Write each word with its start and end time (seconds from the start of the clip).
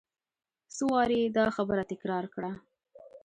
څو 0.75 0.83
وارې 0.93 1.17
یې 1.21 1.27
دا 1.37 1.45
خبره 1.57 1.83
تکرار 1.91 2.25
کړه. 2.33 2.51